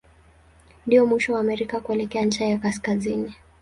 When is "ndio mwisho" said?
0.87-1.33